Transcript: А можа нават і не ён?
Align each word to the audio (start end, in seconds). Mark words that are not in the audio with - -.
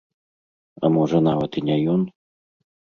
А 0.83 0.91
можа 0.97 1.23
нават 1.29 1.51
і 1.63 1.67
не 1.71 1.77
ён? 1.97 2.01